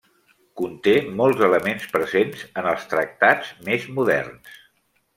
Conté 0.61 0.93
molts 1.19 1.43
elements 1.49 1.85
presents 1.97 2.43
en 2.63 2.73
els 2.73 2.91
tractats 2.95 3.55
més 3.71 3.89
moderns. 4.01 4.61